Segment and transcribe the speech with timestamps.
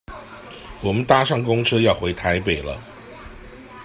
[0.81, 2.81] 我們搭上公車要回台北了